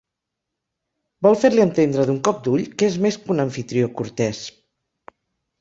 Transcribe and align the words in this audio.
Vol 1.27 1.37
fer-li 1.41 1.61
entendre 1.65 2.05
d'un 2.09 2.17
cop 2.29 2.41
d'ull 2.47 2.65
que 2.79 2.89
és 2.93 2.97
més 3.07 3.21
que 3.27 3.33
un 3.37 3.45
amfitrió 3.45 3.93
cortès. 4.01 4.45